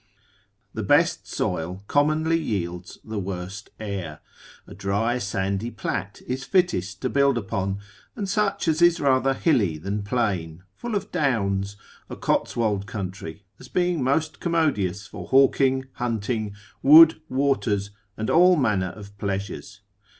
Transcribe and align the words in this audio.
The 0.73 0.81
best 0.81 1.27
soil 1.27 1.83
commonly 1.87 2.39
yields 2.39 2.97
the 3.03 3.19
worst 3.19 3.69
air, 3.79 4.21
a 4.65 4.73
dry 4.73 5.19
sandy 5.19 5.69
plat 5.69 6.23
is 6.25 6.43
fittest 6.43 7.03
to 7.03 7.07
build 7.11 7.37
upon, 7.37 7.77
and 8.15 8.27
such 8.27 8.67
as 8.67 8.81
is 8.81 8.99
rather 8.99 9.35
hilly 9.35 9.77
than 9.77 10.01
plain, 10.01 10.63
full 10.73 10.95
of 10.95 11.11
downs, 11.11 11.77
a 12.09 12.15
Cotswold 12.15 12.87
country, 12.87 13.45
as 13.59 13.67
being 13.67 14.03
most 14.03 14.39
commodious 14.39 15.05
for 15.05 15.27
hawking, 15.27 15.85
hunting, 15.93 16.55
wood, 16.81 17.21
waters, 17.29 17.91
and 18.17 18.31
all 18.31 18.55
manner 18.55 18.89
of 18.95 19.15
pleasures. 19.19 19.81